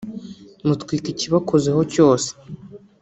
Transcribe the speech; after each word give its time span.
mutwika 0.67 1.07
ikibakozeho 1.13 1.79
cyose 1.93 2.29